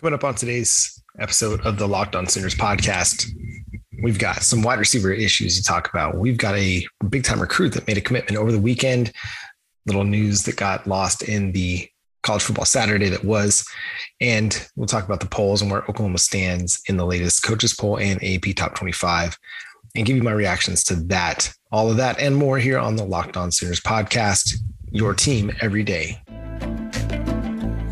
[0.00, 3.28] Coming up on today's episode of the Locked On Sooners podcast,
[4.00, 6.16] we've got some wide receiver issues to talk about.
[6.16, 9.10] We've got a big time recruit that made a commitment over the weekend.
[9.86, 11.88] Little news that got lost in the
[12.22, 13.66] college football Saturday that was.
[14.20, 17.98] And we'll talk about the polls and where Oklahoma stands in the latest coaches poll
[17.98, 19.36] and AP top 25
[19.96, 23.04] and give you my reactions to that, all of that, and more here on the
[23.04, 24.58] Locked On Sooners podcast,
[24.92, 26.22] your team every day.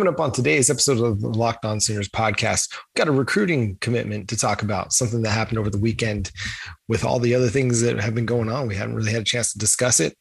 [0.00, 3.76] Coming up on today's episode of the Locked On Sooners podcast, we've got a recruiting
[3.82, 6.30] commitment to talk about, something that happened over the weekend
[6.88, 8.66] with all the other things that have been going on.
[8.66, 10.16] We haven't really had a chance to discuss it.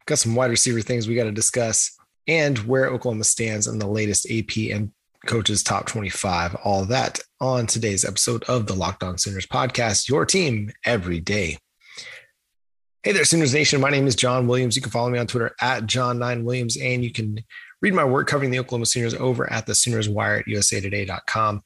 [0.00, 3.78] We've got some wide receiver things we got to discuss and where Oklahoma stands in
[3.78, 4.90] the latest AP and
[5.28, 6.56] coaches top 25.
[6.64, 11.58] All that on today's episode of the Locked On Sooners podcast, your team every day.
[13.04, 13.80] Hey there, Sooners Nation.
[13.80, 14.74] My name is John Williams.
[14.74, 17.38] You can follow me on Twitter at John9Williams, and you can
[17.82, 21.62] read my work covering the Oklahoma Sooners over at the Sooners Wire at usatoday.com.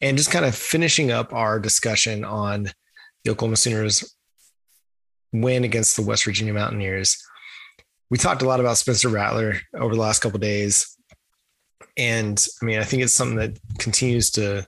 [0.00, 2.70] And just kind of finishing up our discussion on
[3.24, 4.16] the Oklahoma Sooners
[5.32, 7.22] win against the West Virginia Mountaineers.
[8.10, 10.96] We talked a lot about Spencer Rattler over the last couple days.
[11.98, 14.66] And I mean, I think it's something that continues to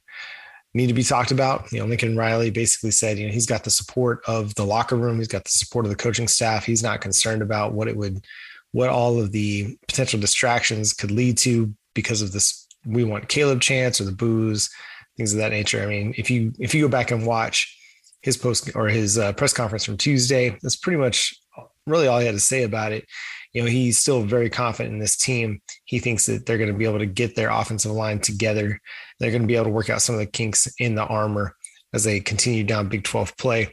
[0.74, 1.72] need to be talked about.
[1.72, 4.96] You know, Lincoln Riley basically said, you know, he's got the support of the locker
[4.96, 6.66] room, he's got the support of the coaching staff.
[6.66, 8.22] He's not concerned about what it would
[8.72, 13.60] what all of the potential distractions could lead to because of this we want Caleb
[13.60, 14.70] chance or the boos,
[15.16, 15.82] things of that nature.
[15.82, 17.76] I mean, if you if you go back and watch
[18.22, 21.34] his post or his uh, press conference from Tuesday, that's pretty much
[21.86, 23.04] really all he had to say about it.
[23.52, 25.60] You know, he's still very confident in this team.
[25.84, 28.80] He thinks that they're going to be able to get their offensive line together.
[29.18, 31.56] They're going to be able to work out some of the kinks in the armor
[31.92, 33.72] as they continue down Big 12 play.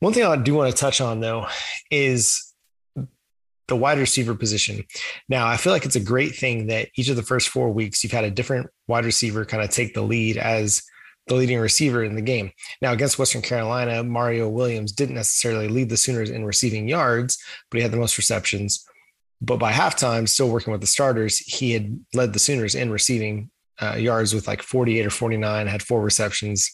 [0.00, 1.46] One thing I do want to touch on though
[1.90, 2.45] is
[3.68, 4.84] the wide receiver position.
[5.28, 8.02] Now, I feel like it's a great thing that each of the first four weeks
[8.02, 10.82] you've had a different wide receiver kind of take the lead as
[11.26, 12.52] the leading receiver in the game.
[12.80, 17.38] Now, against Western Carolina, Mario Williams didn't necessarily lead the Sooners in receiving yards,
[17.70, 18.86] but he had the most receptions.
[19.40, 23.50] But by halftime, still working with the starters, he had led the Sooners in receiving
[23.82, 26.70] uh, yards with like 48 or 49, had four receptions.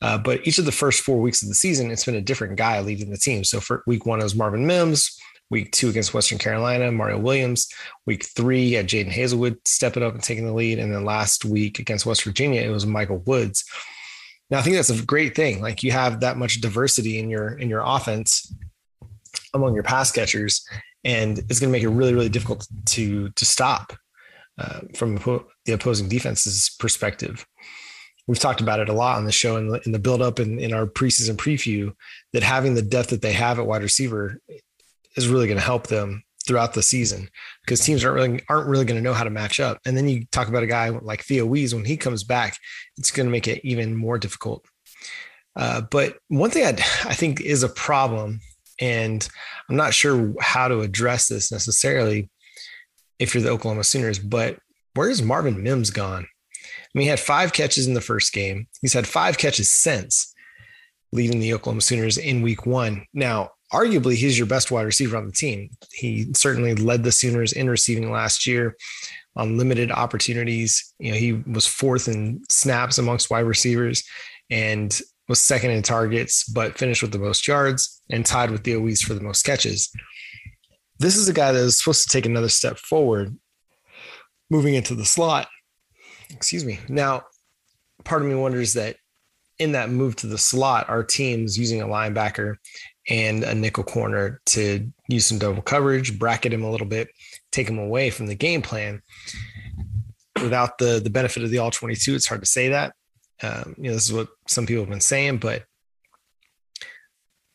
[0.00, 2.56] Uh, but each of the first four weeks of the season, it's been a different
[2.56, 3.42] guy leading the team.
[3.44, 5.18] So for week one, it was Marvin Mims.
[5.50, 7.68] Week two against Western Carolina, Mario Williams.
[8.06, 10.78] Week three, at Jadon Haselwood stepping up and taking the lead.
[10.78, 13.64] And then last week against West Virginia, it was Michael Woods.
[14.50, 15.60] Now I think that's a great thing.
[15.60, 18.54] Like you have that much diversity in your in your offense
[19.54, 20.66] among your pass catchers,
[21.04, 23.92] and it's going to make it really really difficult to to stop
[24.58, 25.16] uh, from
[25.66, 27.46] the opposing defense's perspective.
[28.26, 30.38] We've talked about it a lot on the show in the, in the build up
[30.38, 31.94] and in our preseason preview
[32.34, 34.38] that having the depth that they have at wide receiver
[35.18, 37.28] is really going to help them throughout the season
[37.62, 39.78] because teams aren't really aren't really going to know how to match up.
[39.84, 42.56] And then you talk about a guy like Theo Wease when he comes back,
[42.96, 44.64] it's going to make it even more difficult.
[45.54, 48.40] Uh, but one thing I'd, I think is a problem,
[48.80, 49.28] and
[49.68, 52.30] I'm not sure how to address this necessarily
[53.18, 54.58] if you're the Oklahoma Sooners, but
[54.94, 56.26] where's Marvin Mims gone?
[56.64, 58.68] I mean, he had five catches in the first game.
[58.80, 60.32] He's had five catches since
[61.12, 63.04] leading the Oklahoma Sooners in week one.
[63.12, 65.70] Now, arguably he's your best wide receiver on the team.
[65.92, 68.76] He certainly led the Sooners in receiving last year
[69.36, 70.94] on limited opportunities.
[70.98, 74.02] You know, he was fourth in snaps amongst wide receivers
[74.50, 74.98] and
[75.28, 79.02] was second in targets, but finished with the most yards and tied with Theo Wease
[79.02, 79.90] for the most catches.
[80.98, 83.36] This is a guy that is supposed to take another step forward
[84.50, 85.48] moving into the slot.
[86.30, 86.80] Excuse me.
[86.88, 87.24] Now,
[88.04, 88.96] part of me wonders that
[89.58, 92.56] in that move to the slot, our team's using a linebacker
[93.08, 97.08] and a nickel corner to use some double coverage, bracket him a little bit,
[97.52, 99.02] take him away from the game plan.
[100.40, 102.94] Without the the benefit of the all 22, it's hard to say that.
[103.42, 105.64] Um, you know, this is what some people have been saying, but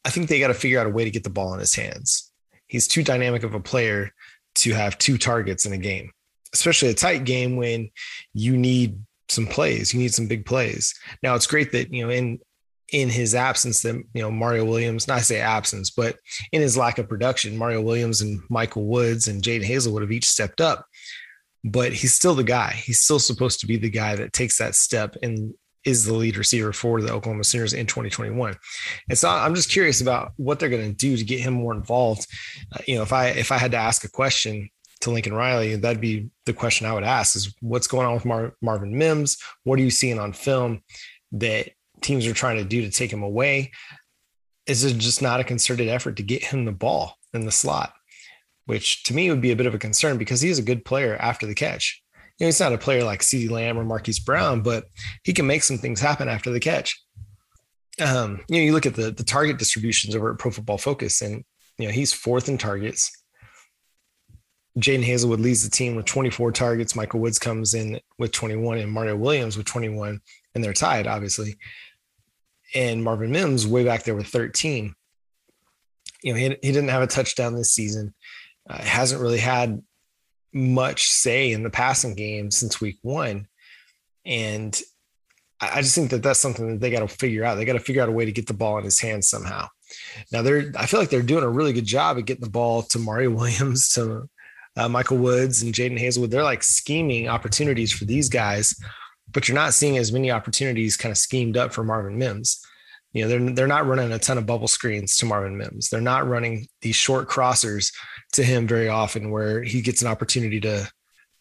[0.06, 1.76] I think they got to figure out a way to get the ball in his
[1.76, 2.32] hands.
[2.68, 4.12] He's too dynamic of a player
[4.56, 6.12] to have two targets in a game,
[6.54, 7.90] especially a tight game when
[8.34, 9.00] you need
[9.30, 9.94] some plays.
[9.94, 10.94] You need some big plays.
[11.22, 12.40] Now it's great that you know in
[12.92, 16.18] in his absence that you know Mario Williams, not to say absence, but
[16.52, 20.26] in his lack of production, Mario Williams and Michael Woods and Jadon Haselwood have each
[20.26, 20.86] stepped up.
[21.64, 22.74] But he's still the guy.
[22.74, 25.54] He's still supposed to be the guy that takes that step and
[25.86, 28.56] is the lead receiver for the Oklahoma Sooners in 2021.
[29.10, 31.74] And so I'm just curious about what they're going to do to get him more
[31.74, 32.28] involved.
[32.72, 34.70] Uh, you know, if I if I had to ask a question
[35.02, 38.26] to Lincoln Riley, that'd be the question I would ask: is what's going on with
[38.26, 39.38] Mar- Marvin Mims?
[39.64, 40.82] What are you seeing on film
[41.34, 41.70] that
[42.04, 43.72] teams are trying to do to take him away?
[44.66, 47.94] Is it just not a concerted effort to get him the ball in the slot?
[48.66, 50.86] Which to me would be a bit of a concern because he is a good
[50.86, 52.04] player after the catch
[52.40, 54.86] you know, he's not a player like CeeDee Lamb or Marquise Brown, but
[55.24, 57.02] he can make some things happen after the catch.
[58.02, 61.22] Um, you know, you look at the the target distributions over at Pro Football Focus,
[61.22, 61.44] and
[61.78, 63.12] you know he's fourth in targets.
[64.80, 66.96] Jadon Haselwood leads the team with 24 targets.
[66.96, 70.20] Michael Woods comes in with 21, and Mario Williams with 21,
[70.56, 71.56] and they're tied, obviously.
[72.76, 74.94] And Marvin Mims way back there with 13.
[76.24, 78.14] You know, he, he didn't have a touchdown this season.
[78.70, 79.82] Uh, hasn't really had
[80.54, 83.48] much say in the passing game since week one.
[84.26, 84.80] And
[85.60, 87.56] I just think that that's something that they got to figure out.
[87.56, 89.68] They got to figure out a way to get the ball in his hands somehow.
[90.32, 92.84] Now they're, I feel like they're doing a really good job at getting the ball
[92.84, 94.30] to Mario Williams, to
[94.76, 96.32] uh, Michael Woods, and Jadon Haselwood.
[96.32, 98.76] They're like scheming opportunities for these guys,
[99.34, 102.66] but you're not seeing as many opportunities kind of schemed up for Marvin Mims.
[103.12, 105.90] You know, they're they're not running a ton of bubble screens to Marvin Mims.
[105.90, 107.94] They're not running these short crossers
[108.34, 110.90] to him very often where he gets an opportunity to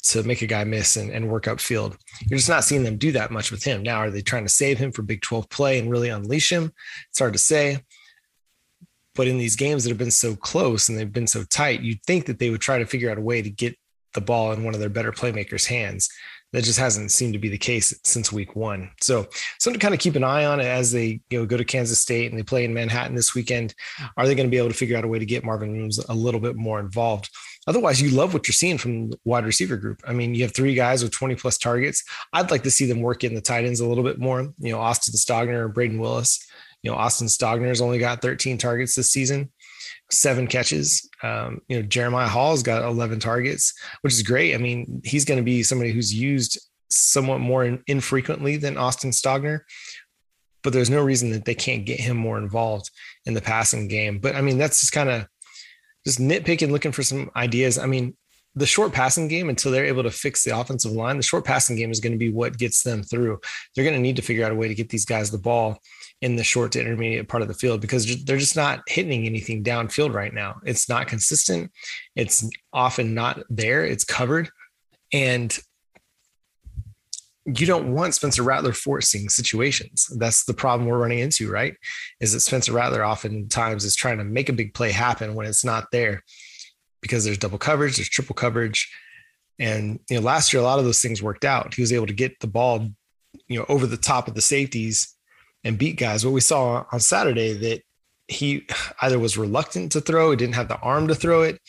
[0.04, 1.96] to make a guy miss and, and work upfield.
[2.26, 3.82] You're just not seeing them do that much with him.
[3.82, 6.72] Now, are they trying to save him for Big 12 play and really unleash him?
[7.08, 7.78] It's hard to say.
[9.14, 12.02] But in these games that have been so close and they've been so tight, you'd
[12.02, 13.78] think that they would try to figure out a way to get
[14.14, 16.08] the ball in one of their better playmakers' hands.
[16.52, 18.90] That just hasn't seemed to be the case since week one.
[19.00, 19.26] So
[19.58, 22.00] something to kind of keep an eye on as they you know go to Kansas
[22.00, 23.75] State and they play in Manhattan this weekend.
[24.16, 25.99] Are they going to be able to figure out a way to get Marvin Mims
[25.99, 27.31] a little bit more involved?
[27.66, 30.02] Otherwise, you love what you're seeing from the wide receiver group.
[30.06, 32.02] I mean, you have three guys with 20 plus targets.
[32.32, 34.43] I'd like to see them work in the tight ends a little bit more.
[34.58, 36.44] You know, Austin Stogner and Brayden Willis.
[36.82, 39.52] You know, Austin Stogner's only got 13 targets this season
[40.12, 41.08] seven catches.
[41.22, 44.54] Um, you know, Jeremiah Hall's got 11 targets, which is great.
[44.54, 46.60] I mean, he's going to be somebody who's used
[46.90, 49.60] somewhat more in, infrequently than Austin Stogner,
[50.62, 52.90] but there's no reason that they can't get him more involved
[53.24, 54.18] in the passing game.
[54.18, 55.26] But I mean, that's just kind of
[56.06, 57.78] just nitpicking, looking for some ideas.
[57.78, 58.16] I mean,
[58.54, 61.74] the short passing game until they're able to fix the offensive line, the short passing
[61.74, 63.40] game is going to be what gets them through.
[63.74, 65.80] They're going to need to figure out a way to get these guys the ball
[66.22, 69.62] in the short to intermediate part of the field because they're just not hitting anything
[69.64, 70.60] downfield right now.
[70.64, 71.72] It's not consistent.
[72.14, 73.84] It's often not there.
[73.84, 74.48] It's covered.
[75.12, 75.56] And
[77.44, 80.08] you don't want Spencer Rattler forcing situations.
[80.16, 81.74] That's the problem we're running into, right?
[82.20, 85.64] Is that Spencer Rattler oftentimes is trying to make a big play happen when it's
[85.64, 86.22] not there
[87.00, 88.88] because there's double coverage, there's triple coverage.
[89.58, 91.74] And you know, last year a lot of those things worked out.
[91.74, 92.88] He was able to get the ball,
[93.48, 95.16] you know, over the top of the safeties
[95.64, 96.24] and beat guys.
[96.24, 97.82] What we saw on Saturday that
[98.28, 98.66] he
[99.00, 101.60] either was reluctant to throw, he didn't have the arm to throw it,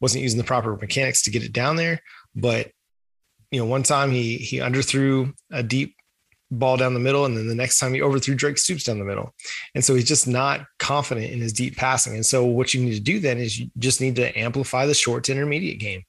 [0.00, 2.00] wasn't using the proper mechanics to get it down there.
[2.34, 2.70] But
[3.50, 5.94] you know, one time he he underthrew a deep
[6.50, 9.04] ball down the middle, and then the next time he overthrew Drake Stoops down the
[9.04, 9.34] middle.
[9.74, 12.14] And so he's just not confident in his deep passing.
[12.14, 14.94] And so what you need to do then is you just need to amplify the
[14.94, 16.02] short to intermediate game.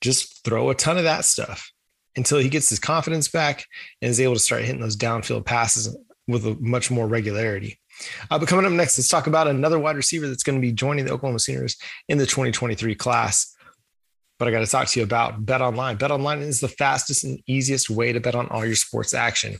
[0.00, 1.70] Just throw a ton of that stuff
[2.16, 3.66] until he gets his confidence back
[4.02, 5.96] and is able to start hitting those downfield passes
[6.28, 7.80] with a much more regularity.
[8.30, 10.72] Uh, but coming up next, let's talk about another wide receiver that's going to be
[10.72, 11.76] joining the Oklahoma Sooners
[12.08, 13.56] in the 2023 class.
[14.38, 15.96] But I got to talk to you about Bet Online.
[15.96, 19.56] Bet Online is the fastest and easiest way to bet on all your sports action.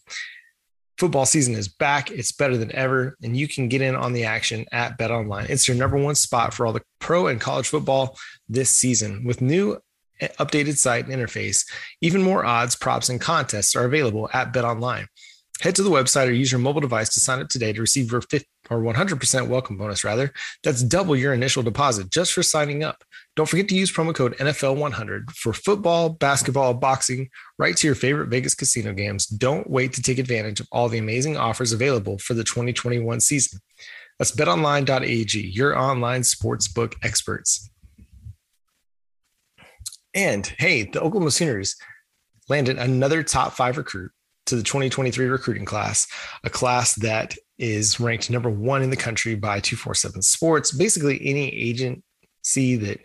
[0.98, 2.10] Football season is back.
[2.10, 5.46] It's better than ever, and you can get in on the action at Bet Online.
[5.48, 8.16] It's your number one spot for all the pro and college football
[8.48, 9.24] this season.
[9.24, 9.78] With new
[10.20, 11.64] updated site and interface,
[12.00, 15.06] even more odds, props, and contests are available at Bet Online.
[15.60, 18.12] Head to the website or use your mobile device to sign up today to receive
[18.12, 20.32] your 50 or 100% welcome bonus, rather.
[20.62, 23.02] That's double your initial deposit just for signing up.
[23.34, 28.28] Don't forget to use promo code NFL100 for football, basketball, boxing, right to your favorite
[28.28, 29.26] Vegas casino games.
[29.26, 33.58] Don't wait to take advantage of all the amazing offers available for the 2021 season.
[34.18, 37.68] That's betonline.ag, your online sportsbook experts.
[40.14, 41.74] And hey, the Oklahoma Sooners
[42.48, 44.12] landed another top five recruit
[44.48, 46.06] to the 2023 recruiting class,
[46.44, 50.72] a class that is ranked number one in the country by 247 Sports.
[50.72, 53.00] Basically, any agency that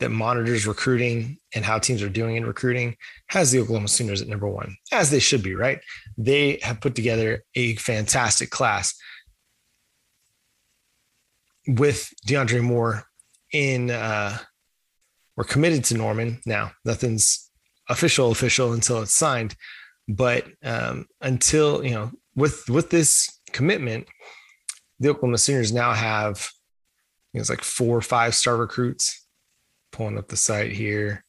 [0.00, 2.96] that monitors recruiting and how teams are doing in recruiting
[3.28, 5.78] has the Oklahoma Sooners at number one, as they should be, right?
[6.18, 8.94] They have put together a fantastic class
[11.66, 13.04] with DeAndre Moore
[13.52, 13.90] in.
[13.90, 14.38] Uh,
[15.36, 16.72] we're committed to Norman now.
[16.84, 17.50] Nothing's
[17.88, 19.56] official official until it's signed
[20.08, 24.06] But um, until you know, with with this commitment,
[25.00, 26.48] the Oklahoma Sooners now have
[27.32, 29.26] you know, it's like four or five star recruits.
[29.92, 31.24] Pulling up the site here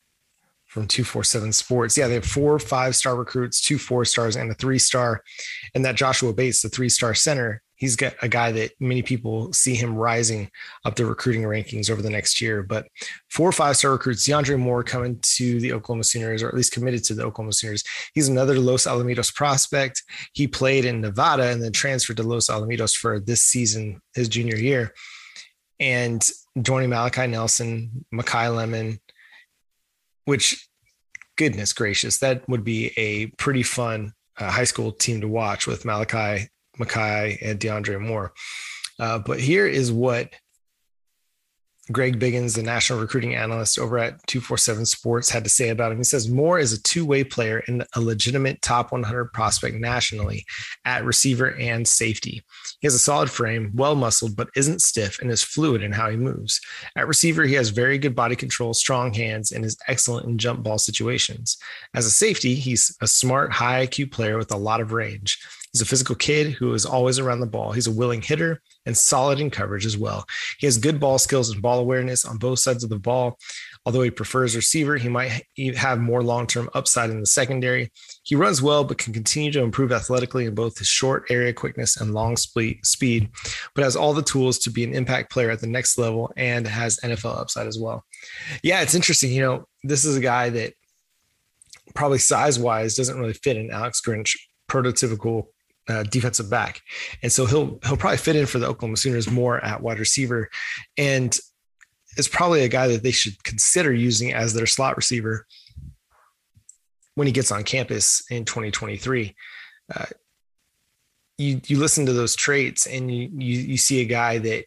[0.66, 1.98] from 247 Sports.
[1.98, 5.22] Yeah, they have four five star recruits, two four stars, and a three star.
[5.74, 9.52] And that Joshua Bates, the three star center, he's got a guy that many people
[9.54, 10.50] see him rising
[10.86, 12.64] up the recruiting rankings over the next year.
[12.64, 12.88] But
[13.30, 16.72] four or five star recruits, DeAndre Moore coming to the Oklahoma Sooners, or at least
[16.72, 17.84] committed to the Oklahoma Sooners.
[18.14, 20.04] He's another Los Alamitos prospect.
[20.34, 24.58] He played in Nevada and then transferred to Los Alamitos for this season, his junior
[24.58, 24.94] year.
[25.80, 26.28] And
[26.62, 29.00] joining Malachi Nelson, Makai Lemon,
[30.24, 30.70] which
[31.38, 35.86] goodness gracious, that would be a pretty fun uh, high school team to watch with
[35.86, 38.34] Malachi Makai and DeAndre Moore.
[39.00, 40.34] Uh, but here is what
[41.92, 46.00] Greg Biggins, the national recruiting analyst over at 247 Sports, had to say about him.
[46.00, 50.46] He says Moore is a two way player and a legitimate top 100 prospect nationally
[50.84, 52.44] at receiver and safety.
[52.80, 56.10] He has a solid frame, well muscled, but isn't stiff and is fluid in how
[56.10, 56.60] he moves.
[56.96, 60.64] At receiver, he has very good body control, strong hands, and is excellent in jump
[60.64, 61.56] ball situations.
[61.94, 65.40] As a safety, he's a smart, high IQ player with a lot of range.
[65.76, 67.74] He's a physical kid who is always around the ball.
[67.74, 70.26] He's a willing hitter and solid in coverage as well.
[70.58, 73.38] He has good ball skills and ball awareness on both sides of the ball.
[73.86, 75.44] Although he prefers receiver, he might
[75.76, 77.92] have more long term upside in the secondary.
[78.24, 82.00] He runs well, but can continue to improve athletically in both his short area quickness
[82.00, 83.30] and long speed,
[83.74, 86.66] but has all the tools to be an impact player at the next level and
[86.66, 88.06] has NFL upside as well.
[88.64, 89.34] Yeah, it's interesting.
[89.34, 90.72] You know, this is a guy that
[91.96, 94.38] probably size wise doesn't really fit in Alex Grinch
[94.70, 95.48] prototypical
[95.88, 96.82] uh, defensive back,
[97.22, 100.50] and so he'll he'll probably fit in for the Oklahoma Sooners more at wide receiver,
[100.98, 101.38] and
[102.18, 105.46] is probably a guy that they should consider using as their slot receiver
[107.16, 109.36] when he gets on campus in 2023.
[109.94, 110.06] Uh,
[111.38, 114.66] you you listen to those traits and you, you you see a guy that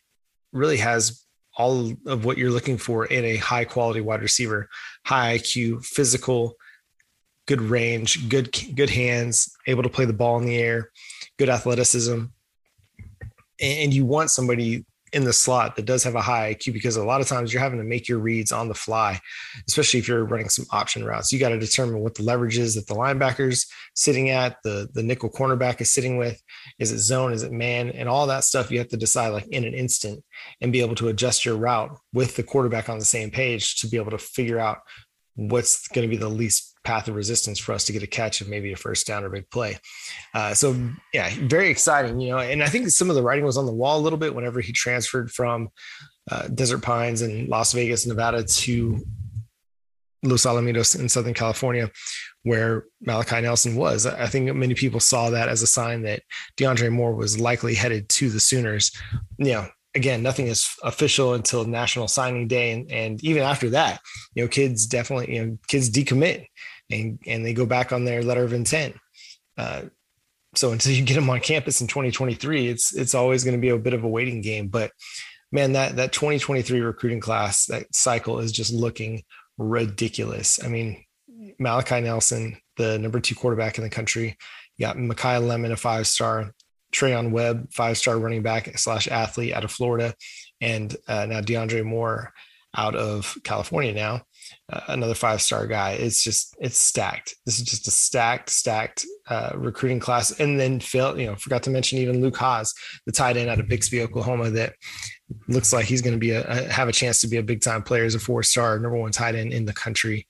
[0.53, 1.25] really has
[1.57, 4.69] all of what you're looking for in a high quality wide receiver,
[5.05, 6.55] high IQ, physical,
[7.49, 10.91] good range, good good hands, able to play the ball in the air,
[11.39, 12.27] good athleticism.
[13.61, 17.05] And you want somebody in the slot that does have a high IQ because a
[17.05, 19.19] lot of times you're having to make your reads on the fly,
[19.67, 21.33] especially if you're running some option routes.
[21.33, 25.03] You got to determine what the leverage is that the linebacker's sitting at, the the
[25.03, 26.41] nickel cornerback is sitting with.
[26.79, 27.33] Is it zone?
[27.33, 27.89] Is it man?
[27.91, 30.23] And all that stuff you have to decide like in an instant
[30.61, 33.89] and be able to adjust your route with the quarterback on the same page to
[33.89, 34.79] be able to figure out
[35.35, 38.41] what's going to be the least path of resistance for us to get a catch
[38.41, 39.79] and maybe a first down or big play.
[40.35, 40.77] Uh, so
[41.13, 42.39] yeah, very exciting, you know.
[42.39, 44.61] And I think some of the writing was on the wall a little bit whenever
[44.61, 45.69] he transferred from
[46.31, 49.05] uh, Desert Pines in Las Vegas, Nevada to
[50.23, 51.91] Los Alamitos in Southern California,
[52.43, 54.05] where Malachi Nelson was.
[54.05, 56.23] I think many people saw that as a sign that
[56.57, 58.91] DeAndre Moore was likely headed to the Sooners.
[59.39, 64.01] You know, again, nothing is official until National Signing Day, and and even after that,
[64.35, 66.47] you know, kids definitely, you know, kids decommit
[66.91, 68.97] and and they go back on their letter of intent.
[69.57, 69.83] Uh,
[70.55, 73.69] so until you get them on campus in 2023, it's it's always going to be
[73.69, 74.69] a bit of a waiting game.
[74.69, 74.93] But
[75.53, 79.23] man, that that 2023 recruiting class, that cycle is just looking
[79.59, 80.63] ridiculous.
[80.63, 81.05] I mean,
[81.59, 84.37] Malachi Nelson, the number two quarterback in the country,
[84.77, 86.55] you got Makai Lemon, a five star,
[86.99, 90.15] Treyaun Webb, five star running back slash athlete out of Florida,
[90.61, 92.33] and uh, now DeAndre Moore
[92.77, 94.23] out of California now,
[94.71, 95.93] uh, another five star guy.
[95.93, 97.35] It's just it's stacked.
[97.47, 100.39] This is just a stacked, stacked uh, recruiting class.
[100.39, 102.75] And then Phil, you know, forgot to mention even Luke Hasz,
[103.07, 104.75] the tight end out of Bixby, Oklahoma, that
[105.49, 107.61] looks like he's going to be a, a have a chance to be a big
[107.61, 110.27] time player as a four star number one tight end in the country.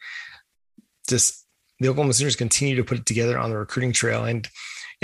[1.09, 1.47] Just
[1.81, 4.49] the Oklahoma Sooners continue to put it together on the recruiting trail and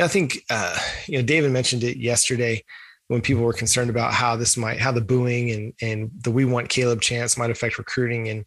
[0.02, 2.62] know, I think uh, you know David mentioned it yesterday
[3.08, 6.44] when people were concerned about how this might how the booing and and the we
[6.44, 8.28] want Caleb chance might affect recruiting.
[8.28, 8.44] And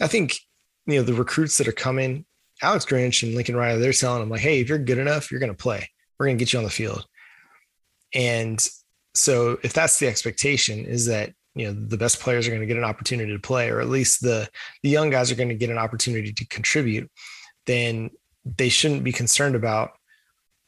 [0.00, 0.38] I think
[0.86, 2.24] you know the recruits that are coming,
[2.62, 5.40] Alex Grinch and Lincoln Riley, they're telling them like, hey, if you're good enough, you're
[5.40, 5.88] going to play.
[6.18, 7.06] We're going to get you on the field.
[8.12, 8.66] And
[9.14, 12.66] so if that's the expectation, is that you know the best players are going to
[12.66, 14.48] get an opportunity to play, or at least the
[14.82, 17.10] the young guys are going to get an opportunity to contribute,
[17.66, 18.10] then
[18.44, 19.92] they shouldn't be concerned about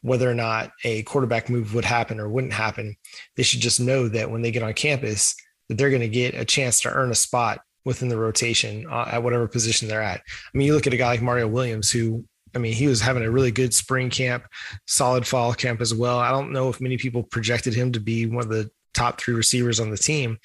[0.02, 2.96] whether or not a quarterback move would happen or wouldn't happen.
[3.36, 5.34] They should just know that when they get on campus,
[5.68, 9.08] that they're going to get a chance to earn a spot within the rotation uh,
[9.10, 10.20] at whatever position they're at.
[10.20, 13.00] I mean, you look at a guy like Mario Williams, who I mean, he was
[13.00, 14.44] having a really good spring camp,
[14.86, 16.18] solid fall camp as well.
[16.18, 19.34] I don't know if many people projected him to be one of the top three
[19.34, 20.38] receivers on the team,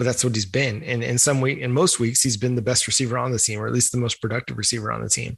[0.00, 0.82] but that's what he's been.
[0.84, 3.60] And in some week, in most weeks, he's been the best receiver on the team,
[3.60, 5.36] or at least the most productive receiver on the team.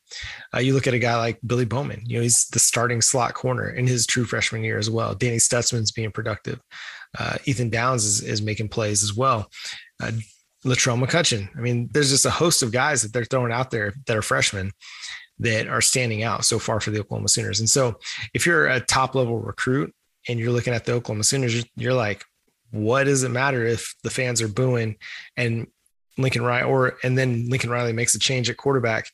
[0.54, 3.35] Uh, you look at a guy like Billy Bowman, you know, he's the starting slot
[3.35, 5.16] corner in his true freshman year as well.
[5.16, 6.61] Danny Stutsman's being productive.
[7.19, 9.50] Uh, Ethan Downs is, is making plays as well.
[10.00, 10.12] Uh,
[10.64, 11.49] Latrell McCutcheon.
[11.57, 14.23] I mean, there's just a host of guys that they're throwing out there that are
[14.23, 14.71] freshmen
[15.40, 17.59] that are standing out so far for the Oklahoma Sooners.
[17.59, 17.99] And so
[18.33, 19.92] if you're a top level recruit
[20.28, 22.25] and you're looking at the Oklahoma Sooners, you're like,
[22.73, 24.97] what does it matter if the fans are booing
[25.37, 25.67] and
[26.19, 29.09] Lincoln Riley or and then Lincoln Riley makes a change at quarterback?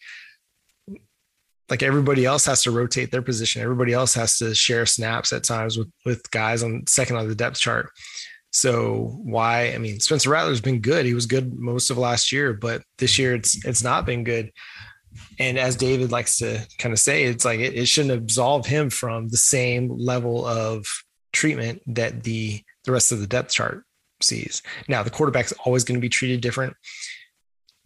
[1.69, 3.61] Like everybody else has to rotate their position.
[3.61, 7.35] Everybody else has to share snaps at times with with guys on second on the
[7.35, 7.91] depth chart.
[8.53, 9.73] So why?
[9.75, 11.05] I mean, Spencer Rattler's been good.
[11.05, 14.53] He was good most of last year, but this year it's it's not been good.
[15.39, 18.89] And as David likes to kind of say, it's like it, it shouldn't absolve him
[18.89, 20.87] from the same level of
[21.33, 23.85] treatment that the the rest of the depth chart
[24.23, 24.63] sees.
[24.89, 26.75] Now, the quarterback's always going to be treated different.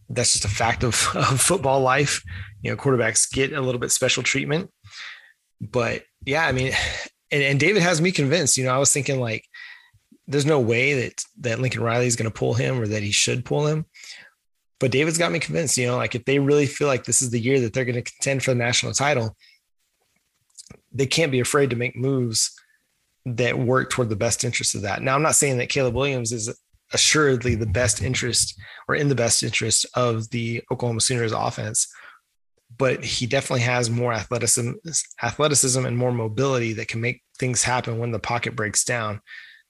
[0.09, 2.23] That's just a fact of, of football life.
[2.63, 4.71] You know, quarterbacks get a little bit special treatment.
[5.61, 6.73] But yeah, I mean,
[7.33, 8.57] and, and David has me convinced.
[8.57, 9.45] You know, I was thinking like,
[10.29, 13.11] there's no way that that Lincoln Riley is going to pull him or that he
[13.11, 13.85] should pull him.
[14.79, 15.77] But David's got me convinced.
[15.77, 18.03] You know, like if they really feel like this is the year that they're going
[18.03, 19.37] to contend for the national title,
[20.93, 22.55] they can't be afraid to make moves
[23.25, 25.03] that work toward the best interest of that.
[25.03, 26.55] Now, I'm not saying that Caleb Williams is
[26.93, 31.89] assuredly the best interest or in the best interest of the Oklahoma Sooners offense,
[32.77, 34.73] but he definitely has more athleticism,
[35.23, 39.21] athleticism and more mobility that can make things happen when the pocket breaks down.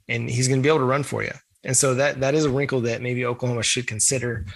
[0.08, 1.32] And he's going to be able to run for you.
[1.64, 4.46] And so that that is a wrinkle that maybe Oklahoma should consider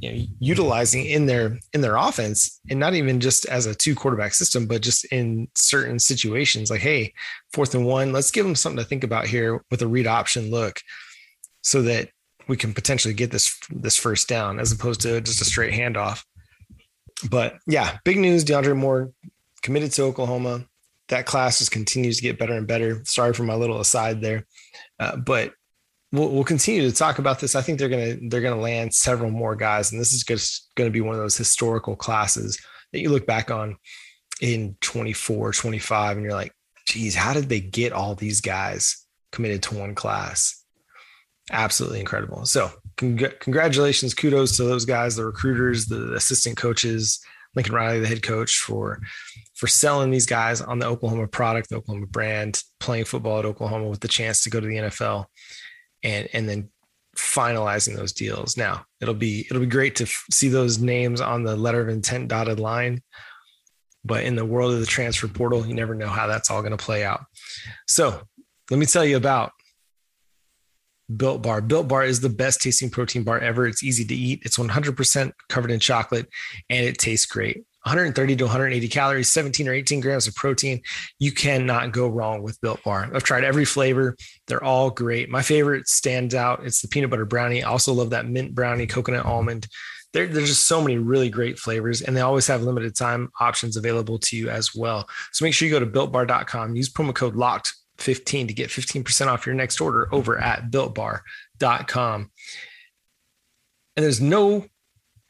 [0.00, 3.94] you know, utilizing in their in their offense and not even just as a two
[3.94, 7.12] quarterback system but just in certain situations like hey
[7.52, 10.50] fourth and one let's give them something to think about here with a read option
[10.50, 10.80] look
[11.62, 12.08] so that
[12.48, 16.24] we can potentially get this this first down as opposed to just a straight handoff.
[17.30, 19.12] But yeah big news DeAndre Moore
[19.62, 20.64] committed to Oklahoma.
[21.08, 23.02] That class just continues to get better and better.
[23.04, 24.46] Sorry for my little aside there.
[25.00, 25.52] Uh, but
[26.12, 27.54] we'll, we'll continue to talk about this.
[27.54, 30.88] I think they're gonna they're gonna land several more guys, and this is just going
[30.88, 32.58] to be one of those historical classes
[32.92, 33.76] that you look back on
[34.40, 36.52] in 24, 25, and you're like,
[36.86, 40.64] geez, how did they get all these guys committed to one class?
[41.50, 42.44] Absolutely incredible.
[42.46, 47.20] So, cong- congratulations, kudos to those guys, the recruiters, the assistant coaches,
[47.54, 49.00] Lincoln Riley, the head coach, for
[49.54, 53.88] for selling these guys on the Oklahoma product, the Oklahoma brand, playing football at Oklahoma
[53.88, 55.26] with the chance to go to the NFL
[56.02, 56.70] and and then
[57.16, 58.56] finalizing those deals.
[58.56, 61.88] Now it'll be it'll be great to f- see those names on the letter of
[61.88, 63.02] intent dotted line,
[64.04, 66.76] but in the world of the transfer portal, you never know how that's all going
[66.76, 67.24] to play out.
[67.86, 68.22] So
[68.70, 69.52] let me tell you about
[71.14, 71.62] Built Bar.
[71.62, 73.66] Built Bar is the best tasting protein bar ever.
[73.66, 74.42] It's easy to eat.
[74.44, 76.28] It's 100% covered in chocolate
[76.68, 77.64] and it tastes great.
[77.84, 80.82] 130 to 180 calories, 17 or 18 grams of protein.
[81.18, 83.08] You cannot go wrong with Built Bar.
[83.14, 84.16] I've tried every flavor.
[84.46, 85.30] They're all great.
[85.30, 86.64] My favorite stands out.
[86.64, 87.62] It's the peanut butter brownie.
[87.62, 89.68] I also love that mint brownie, coconut almond.
[90.12, 93.76] There, there's just so many really great flavors, and they always have limited time options
[93.76, 95.08] available to you as well.
[95.32, 99.46] So make sure you go to builtbar.com, use promo code LOCKED15 to get 15% off
[99.46, 102.30] your next order over at builtbar.com.
[103.96, 104.66] And there's no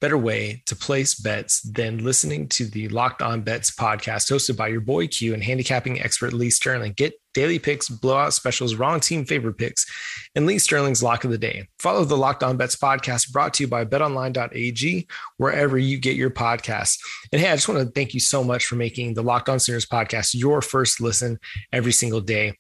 [0.01, 4.69] better way to place bets than listening to the Locked On Bets podcast hosted by
[4.69, 6.93] your boy Q and handicapping expert Lee Sterling.
[6.93, 9.87] Get daily picks, blowout specials, wrong team favorite picks,
[10.35, 11.69] and Lee Sterling's lock of the day.
[11.79, 16.31] Follow the Locked On Bets podcast brought to you by betonline.ag, wherever you get your
[16.31, 16.99] podcasts.
[17.33, 19.59] And hey, I just want to thank you so much for making the Locked On
[19.59, 21.39] Sooners podcast your first listen
[21.73, 22.55] every single day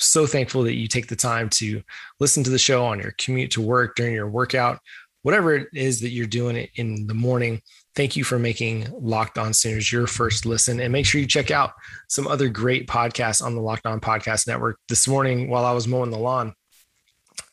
[0.00, 1.82] so thankful that you take the time to
[2.18, 4.78] listen to the show on your commute to work during your workout
[5.22, 7.60] whatever it is that you're doing in the morning,
[7.94, 10.80] thank you for making Locked On Sooners your first listen.
[10.80, 11.72] And make sure you check out
[12.08, 14.78] some other great podcasts on the Locked On Podcast Network.
[14.88, 16.54] This morning, while I was mowing the lawn,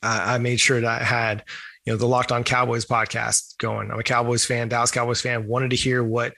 [0.01, 1.43] I made sure that I had,
[1.85, 3.91] you know, the Locked On Cowboys podcast going.
[3.91, 5.47] I'm a Cowboys fan, Dallas Cowboys fan.
[5.47, 6.33] Wanted to hear what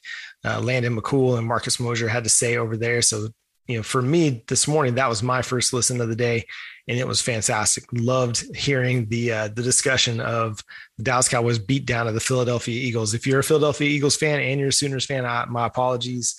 [0.45, 3.01] uh, Landon McCool and Marcus Mosher had to say over there.
[3.01, 3.27] So,
[3.69, 6.45] you know, for me this morning, that was my first listen of the day
[6.87, 7.83] and it was fantastic.
[7.93, 10.63] Loved hearing the uh, the discussion of
[10.97, 13.13] the Dallas Cowboys beat down of the Philadelphia Eagles.
[13.13, 16.35] If you're a Philadelphia Eagles fan and you're a Sooners fan, I, my apologies.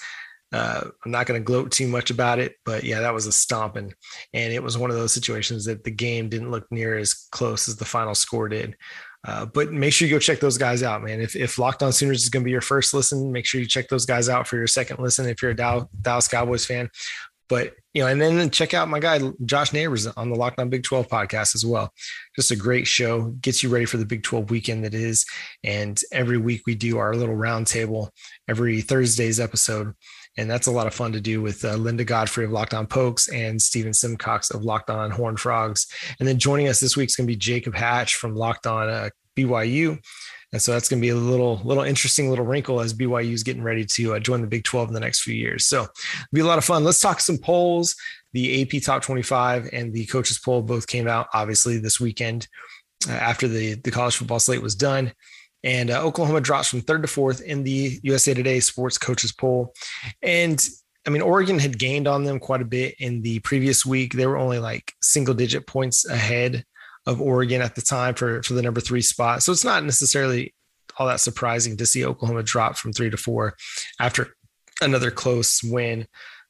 [0.53, 3.33] Uh, I'm not going to gloat too much about it, but yeah, that was a
[3.33, 3.95] stomping,
[4.35, 7.69] and it was one of those situations that the game didn't look near as close
[7.69, 8.77] as the final score did.
[9.27, 11.21] Uh, but make sure you go check those guys out, man.
[11.21, 13.67] If, if Locked On Sooners is going to be your first listen, make sure you
[13.67, 15.29] check those guys out for your second listen.
[15.29, 16.91] If you're a Dallas Cowboys fan,
[17.51, 20.71] But you know, and then check out my guy Josh Neighbors on the Locked On
[20.71, 21.93] Big 12 podcast as well.
[22.37, 25.27] Just a great show, gets you ready for the Big 12 weekend that is.
[25.65, 28.11] And every week we do our little roundtable
[28.49, 29.93] every Thursday's episode.
[30.39, 32.87] And that's a lot of fun to do with uh, Linda Godfrey of Locked On
[32.87, 35.89] Pokes and Stephen Simcox of Locked On Horned Frogs.
[36.21, 38.89] And then joining us this week is going to be Jacob Hatch from Locked On
[38.89, 39.99] uh, BYU.
[40.53, 43.45] And so that's going to be a little, little interesting little wrinkle as BYU is
[43.45, 45.67] getting ready to uh, join the Big 12 in the next few years.
[45.67, 46.83] So it'll be a lot of fun.
[46.83, 47.95] Let's talk some polls.
[48.33, 52.49] The AP Top 25 and the coaches poll both came out obviously this weekend
[53.09, 55.13] uh, after the the college football slate was done.
[55.63, 59.75] And uh, Oklahoma drops from third to fourth in the USA Today Sports Coaches poll.
[60.23, 60.65] And
[61.07, 64.15] I mean, Oregon had gained on them quite a bit in the previous week.
[64.15, 66.65] They were only like single digit points ahead
[67.11, 69.43] of Oregon at the time for, for the number three spot.
[69.43, 70.55] So it's not necessarily
[70.97, 73.55] all that surprising to see Oklahoma drop from three to four
[73.99, 74.35] after
[74.81, 76.07] another close win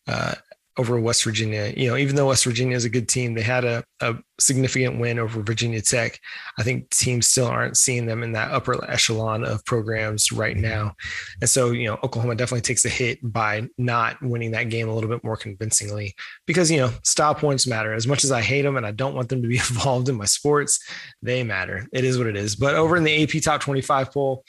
[0.07, 0.35] uh,
[0.81, 1.75] over West Virginia.
[1.77, 4.99] You know, even though West Virginia is a good team, they had a, a significant
[4.99, 6.19] win over Virginia Tech.
[6.59, 10.63] I think teams still aren't seeing them in that upper echelon of programs right mm-hmm.
[10.63, 10.95] now.
[11.43, 14.95] And so, you know, Oklahoma definitely takes a hit by not winning that game a
[14.95, 16.15] little bit more convincingly
[16.47, 17.93] because, you know, style points matter.
[17.93, 20.17] As much as I hate them and I don't want them to be involved in
[20.17, 20.83] my sports,
[21.21, 21.87] they matter.
[21.93, 22.57] It is what it is.
[22.57, 24.45] But over in the AP Top 25 poll,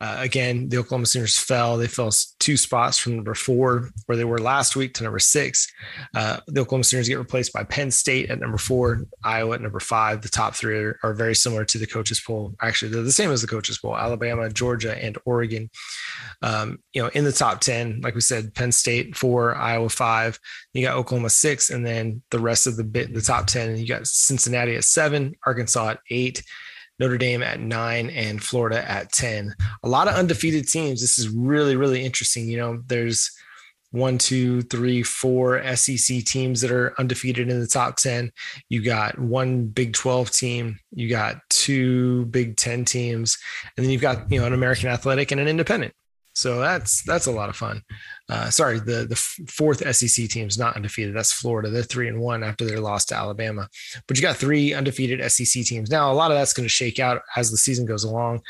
[0.00, 1.76] uh, again, the Oklahoma Sooners fell.
[1.76, 5.70] They fell two spots from number four, where they were last week, to number six.
[6.14, 9.80] Uh, the Oklahoma Sooners get replaced by Penn State at number four, Iowa at number
[9.80, 10.22] five.
[10.22, 12.54] The top three are, are very similar to the coaches poll.
[12.62, 15.68] Actually, they're the same as the coaches poll: Alabama, Georgia, and Oregon.
[16.40, 20.38] Um, you know, in the top ten, like we said, Penn State four, Iowa five.
[20.72, 23.76] You got Oklahoma six, and then the rest of the bit, the top ten.
[23.76, 26.42] You got Cincinnati at seven, Arkansas at eight.
[27.00, 29.54] Notre Dame at nine, and Florida at 10.
[29.82, 31.00] A lot of undefeated teams.
[31.00, 32.46] This is really, really interesting.
[32.46, 33.30] You know, there's
[33.92, 38.30] one, two, three, four SEC teams that are undefeated in the top 10.
[38.68, 43.36] You got one Big 12 team, you got two Big 10 teams,
[43.76, 45.92] and then you've got, you know, an American athletic and an independent.
[46.40, 47.82] So that's that's a lot of fun.
[48.28, 49.16] Uh, sorry, the the
[49.48, 51.14] fourth SEC team is not undefeated.
[51.14, 51.68] That's Florida.
[51.68, 53.68] They're three and one after their loss to Alabama.
[54.08, 55.90] But you got three undefeated SEC teams.
[55.90, 58.40] Now a lot of that's going to shake out as the season goes along.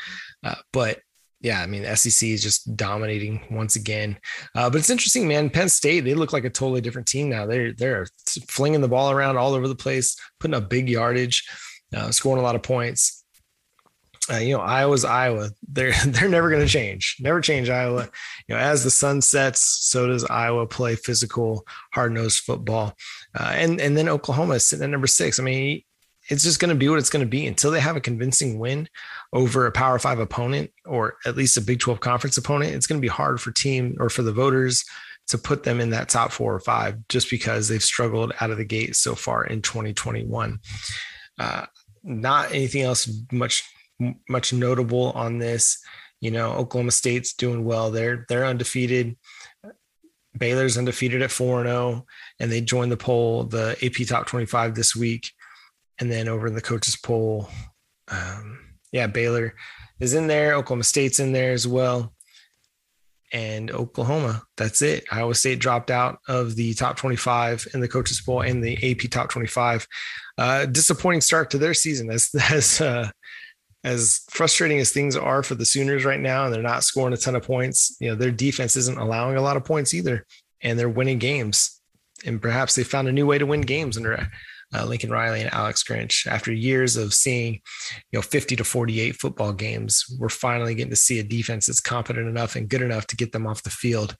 [0.41, 0.99] Uh, but
[1.41, 4.17] yeah, I mean SEC is just dominating once again.
[4.55, 5.49] Uh, but it's interesting, man.
[5.49, 7.45] Penn State they look like a totally different team now.
[7.45, 8.07] They're they're
[8.47, 11.45] flinging the ball around all over the place, putting up big yardage,
[11.93, 13.20] uh, scoring a lot of points
[14.29, 15.49] uh, you know, Iowa's Iowa.
[15.67, 17.17] They're they're never going to change.
[17.19, 18.09] Never change Iowa.
[18.47, 22.95] You know, as the sun sets, so does Iowa play physical, hard nosed football.
[23.37, 25.39] Uh, and and then Oklahoma is sitting at number six.
[25.39, 25.81] I mean,
[26.29, 28.59] it's just going to be what it's going to be until they have a convincing
[28.59, 28.87] win
[29.33, 32.75] over a Power Five opponent or at least a Big Twelve conference opponent.
[32.75, 34.85] It's going to be hard for team or for the voters
[35.27, 38.57] to put them in that top four or five just because they've struggled out of
[38.57, 40.59] the gate so far in 2021.
[41.39, 41.65] Uh,
[42.03, 43.63] not anything else much
[44.29, 45.81] much notable on this.
[46.19, 47.91] You know, Oklahoma State's doing well.
[47.91, 49.17] They're they're undefeated.
[50.37, 52.05] Baylor's undefeated at 4 0,
[52.39, 55.31] and they joined the poll, the AP Top 25 this week.
[55.99, 57.49] And then over in the coaches poll,
[58.07, 58.59] um,
[58.91, 59.55] yeah, Baylor
[59.99, 60.55] is in there.
[60.55, 62.13] Oklahoma State's in there as well.
[63.33, 65.05] And Oklahoma, that's it.
[65.09, 69.09] Iowa State dropped out of the top 25 in the coaches poll and the AP
[69.09, 69.87] top 25.
[70.37, 73.09] Uh, disappointing start to their season as, as uh,
[73.83, 77.17] as frustrating as things are for the Sooners right now, and they're not scoring a
[77.17, 80.25] ton of points, you know, their defense isn't allowing a lot of points either,
[80.61, 81.81] and they're winning games.
[82.25, 84.29] And perhaps they found a new way to win games under
[84.73, 86.27] uh, Lincoln Riley and Alex Grinch.
[86.27, 87.55] After years of seeing,
[88.11, 91.81] you know, 50 to 48 football games, we're finally getting to see a defense that's
[91.81, 94.15] competent enough and good enough to get them off the field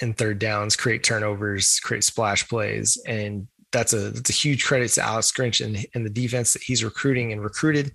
[0.00, 4.90] in third downs, create turnovers, create splash plays, and that's a that's a huge credit
[4.92, 7.92] to Alex Grinch and, and the defense that he's recruiting and recruited.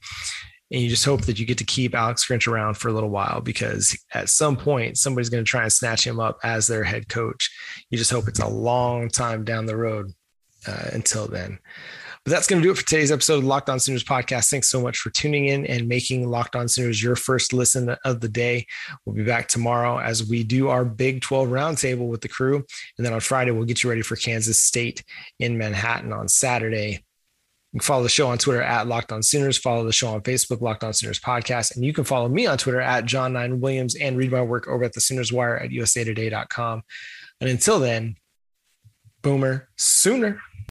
[0.72, 3.10] And you just hope that you get to keep Alex Grinch around for a little
[3.10, 6.84] while because at some point somebody's going to try and snatch him up as their
[6.84, 7.52] head coach.
[7.90, 10.12] You just hope it's a long time down the road
[10.68, 11.60] uh, until then.
[12.26, 14.50] But that's going to do it for today's episode of Locked On Sooners podcast.
[14.50, 18.22] Thanks so much for tuning in and making Locked On Sooners your first listen of
[18.22, 18.66] the day.
[19.06, 22.64] We'll be back tomorrow as we do our Big 12 roundtable with the crew.
[22.98, 25.04] And then on Friday, we'll get you ready for Kansas State
[25.40, 27.04] in Manhattan on Saturday.
[27.74, 29.58] You can follow the show on Twitter at Locked On Sooners.
[29.58, 31.76] Follow the show on Facebook, Locked On Sooners Podcast.
[31.76, 34.70] And you can follow me on Twitter at John Nine Williams and read my work
[34.70, 36.84] over at the Sooners Wire at usatoday.com.
[37.42, 38.16] And until then,
[39.24, 40.40] Boomer Sooner.